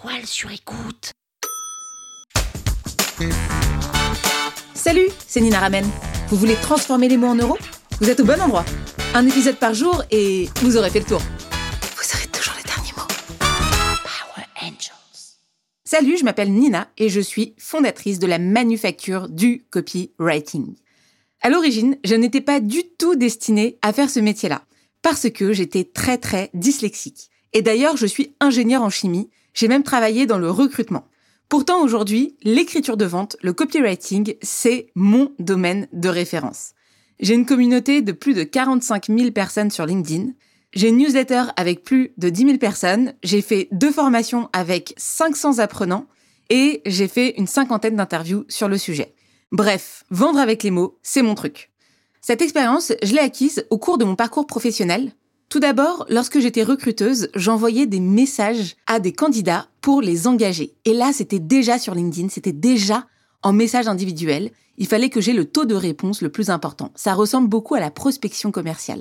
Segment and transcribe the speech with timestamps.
[0.00, 1.12] toile sur écoute.
[4.74, 5.84] Salut, c'est Nina Ramen.
[6.28, 7.58] Vous voulez transformer les mots en euros?
[8.00, 8.64] Vous êtes au bon endroit.
[9.14, 11.20] Un épisode par jour et vous aurez fait le tour.
[11.20, 13.08] Vous aurez toujours les derniers mots.
[13.38, 15.38] Power Angels.
[15.84, 20.76] Salut, je m'appelle Nina et je suis fondatrice de la manufacture du copywriting.
[21.40, 24.62] À l'origine, je n'étais pas du tout destinée à faire ce métier-là
[25.02, 27.30] parce que j'étais très très dyslexique.
[27.52, 31.08] Et d'ailleurs, je suis ingénieure en chimie, j'ai même travaillé dans le recrutement.
[31.48, 36.72] Pourtant, aujourd'hui, l'écriture de vente, le copywriting, c'est mon domaine de référence.
[37.20, 40.32] J'ai une communauté de plus de 45 000 personnes sur LinkedIn.
[40.74, 43.14] J'ai une newsletter avec plus de 10 000 personnes.
[43.22, 46.06] J'ai fait deux formations avec 500 apprenants
[46.50, 49.14] et j'ai fait une cinquantaine d'interviews sur le sujet.
[49.50, 51.70] Bref, vendre avec les mots, c'est mon truc.
[52.20, 55.12] Cette expérience, je l'ai acquise au cours de mon parcours professionnel.
[55.48, 60.74] Tout d'abord, lorsque j'étais recruteuse, j'envoyais des messages à des candidats pour les engager.
[60.84, 63.06] Et là, c'était déjà sur LinkedIn, c'était déjà
[63.42, 64.50] en message individuel.
[64.76, 66.92] Il fallait que j'ai le taux de réponse le plus important.
[66.96, 69.00] Ça ressemble beaucoup à la prospection commerciale.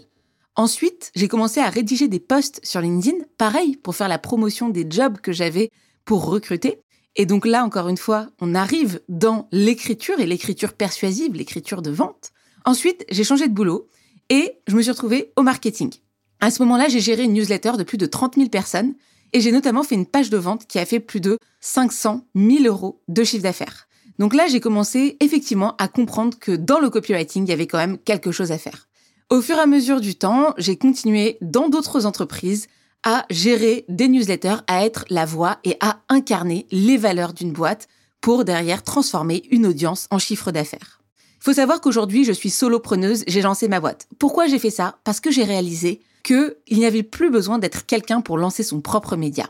[0.56, 4.88] Ensuite, j'ai commencé à rédiger des posts sur LinkedIn, pareil, pour faire la promotion des
[4.90, 5.70] jobs que j'avais
[6.06, 6.80] pour recruter.
[7.18, 11.92] Et donc là, encore une fois, on arrive dans l'écriture et l'écriture persuasive, l'écriture de
[11.92, 12.32] vente.
[12.64, 13.90] Ensuite, j'ai changé de boulot
[14.30, 15.92] et je me suis retrouvée au marketing.
[16.40, 18.94] À ce moment-là, j'ai géré une newsletter de plus de 30 000 personnes
[19.34, 22.64] et j'ai notamment fait une page de vente qui a fait plus de 500 000
[22.66, 23.88] euros de chiffre d'affaires.
[24.20, 27.80] Donc là, j'ai commencé effectivement à comprendre que dans le copywriting, il y avait quand
[27.80, 28.88] même quelque chose à faire.
[29.30, 32.68] Au fur et à mesure du temps, j'ai continué dans d'autres entreprises
[33.04, 37.88] à gérer des newsletters, à être la voix et à incarner les valeurs d'une boîte
[38.22, 41.02] pour derrière transformer une audience en chiffre d'affaires.
[41.40, 44.08] Faut savoir qu'aujourd'hui, je suis solopreneuse, j'ai lancé ma boîte.
[44.18, 44.98] Pourquoi j'ai fait ça?
[45.04, 49.16] Parce que j'ai réalisé qu'il n'y avait plus besoin d'être quelqu'un pour lancer son propre
[49.16, 49.50] média.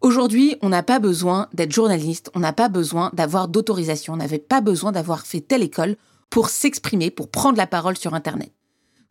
[0.00, 4.38] Aujourd'hui, on n'a pas besoin d'être journaliste, on n'a pas besoin d'avoir d'autorisation, on n'avait
[4.38, 5.96] pas besoin d'avoir fait telle école
[6.30, 8.52] pour s'exprimer, pour prendre la parole sur Internet.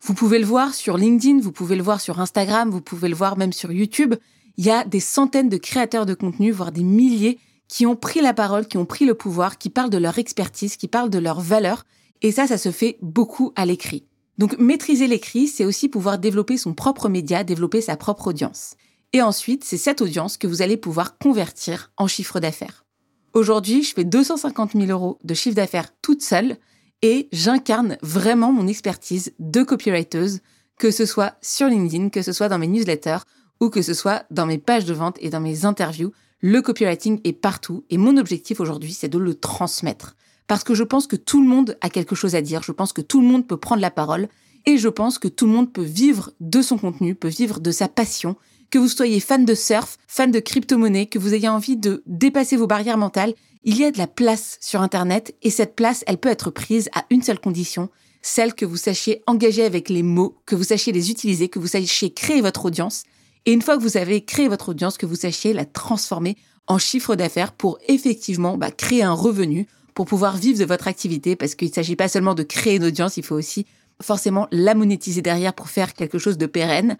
[0.02, 3.14] Vous pouvez le voir sur LinkedIn, vous pouvez le voir sur Instagram, vous pouvez le
[3.14, 4.16] voir même sur YouTube.
[4.56, 7.38] Il y a des centaines de créateurs de contenu, voire des milliers,
[7.68, 10.76] qui ont pris la parole, qui ont pris le pouvoir, qui parlent de leur expertise,
[10.76, 11.84] qui parlent de leurs valeurs
[12.22, 14.04] et ça, ça se fait beaucoup à l'écrit.
[14.38, 18.74] Donc maîtriser l'écrit, c'est aussi pouvoir développer son propre média, développer sa propre audience.
[19.12, 22.84] Et ensuite, c'est cette audience que vous allez pouvoir convertir en chiffre d'affaires.
[23.32, 26.56] Aujourd'hui, je fais 250 000 euros de chiffre d'affaires toute seule
[27.02, 30.40] et j'incarne vraiment mon expertise de copywriteuse,
[30.78, 33.18] que ce soit sur LinkedIn, que ce soit dans mes newsletters
[33.60, 36.12] ou que ce soit dans mes pages de vente et dans mes interviews.
[36.40, 40.16] Le copywriting est partout et mon objectif aujourd'hui, c'est de le transmettre
[40.46, 42.92] parce que je pense que tout le monde a quelque chose à dire, je pense
[42.92, 44.28] que tout le monde peut prendre la parole,
[44.66, 47.70] et je pense que tout le monde peut vivre de son contenu, peut vivre de
[47.70, 48.36] sa passion,
[48.70, 52.56] que vous soyez fan de surf, fan de crypto-monnaie, que vous ayez envie de dépasser
[52.56, 56.18] vos barrières mentales, il y a de la place sur Internet, et cette place, elle
[56.18, 57.88] peut être prise à une seule condition,
[58.20, 61.68] celle que vous sachiez engager avec les mots, que vous sachiez les utiliser, que vous
[61.68, 63.04] sachiez créer votre audience,
[63.46, 66.78] et une fois que vous avez créé votre audience, que vous sachiez la transformer en
[66.78, 71.54] chiffre d'affaires pour effectivement bah, créer un revenu, pour pouvoir vivre de votre activité, parce
[71.54, 73.66] qu'il ne s'agit pas seulement de créer une audience, il faut aussi
[74.02, 76.96] forcément la monétiser derrière pour faire quelque chose de pérenne.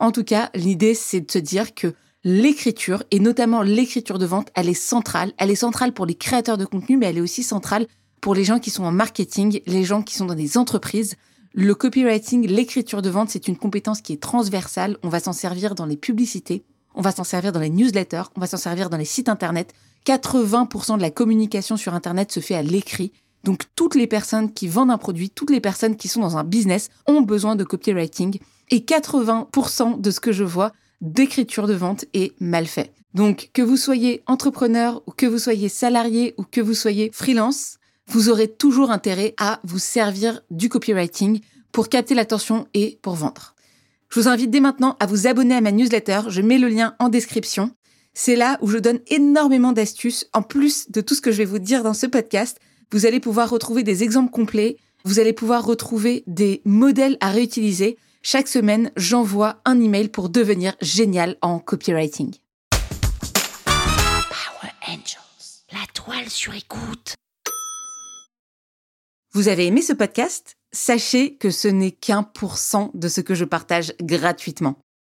[0.00, 4.48] en tout cas, l'idée, c'est de se dire que l'écriture, et notamment l'écriture de vente,
[4.54, 5.32] elle est centrale.
[5.38, 7.86] Elle est centrale pour les créateurs de contenu, mais elle est aussi centrale
[8.20, 11.16] pour les gens qui sont en marketing, les gens qui sont dans des entreprises.
[11.52, 14.98] Le copywriting, l'écriture de vente, c'est une compétence qui est transversale.
[15.02, 16.64] On va s'en servir dans les publicités,
[16.94, 19.72] on va s'en servir dans les newsletters, on va s'en servir dans les sites internet.
[20.06, 23.12] 80% de la communication sur Internet se fait à l'écrit.
[23.44, 26.44] Donc toutes les personnes qui vendent un produit, toutes les personnes qui sont dans un
[26.44, 28.38] business ont besoin de copywriting.
[28.70, 32.92] Et 80% de ce que je vois d'écriture de vente est mal fait.
[33.14, 37.78] Donc que vous soyez entrepreneur ou que vous soyez salarié ou que vous soyez freelance,
[38.06, 41.40] vous aurez toujours intérêt à vous servir du copywriting
[41.72, 43.54] pour capter l'attention et pour vendre.
[44.08, 46.94] Je vous invite dès maintenant à vous abonner à ma newsletter, je mets le lien
[46.98, 47.70] en description.
[48.12, 50.26] C'est là où je donne énormément d'astuces.
[50.32, 52.58] En plus de tout ce que je vais vous dire dans ce podcast,
[52.92, 57.96] vous allez pouvoir retrouver des exemples complets, vous allez pouvoir retrouver des modèles à réutiliser.
[58.22, 62.34] Chaque semaine, j'envoie un email pour devenir génial en copywriting.
[63.64, 67.14] Power Angels, la toile sur écoute.
[69.32, 70.56] Vous avez aimé ce podcast?
[70.72, 74.76] Sachez que ce n'est qu'un pour cent de ce que je partage gratuitement.